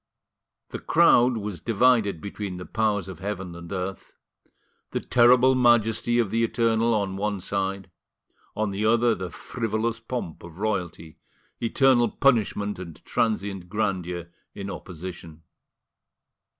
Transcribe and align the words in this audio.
The 0.69 0.79
crowd 0.79 1.37
was 1.37 1.61
divided 1.61 2.21
between 2.21 2.57
the 2.57 2.65
powers 2.65 3.07
of 3.07 3.19
heaven 3.19 3.53
and 3.53 3.71
earth: 3.71 4.15
the 4.89 4.99
terrible 4.99 5.53
majesty 5.53 6.17
of 6.17 6.31
the 6.31 6.43
Eternal 6.43 6.95
on 6.95 7.17
one 7.17 7.39
side, 7.39 7.91
on 8.55 8.71
the 8.71 8.83
other 8.83 9.13
the 9.13 9.29
frivolous 9.29 9.99
pomp 9.99 10.41
of 10.41 10.57
royalty—eternal 10.57 12.09
punishment 12.13 12.79
and 12.79 12.99
transient 13.05 13.69
grandeur 13.69 14.31
in 14.55 14.71
opposition. 14.71 15.43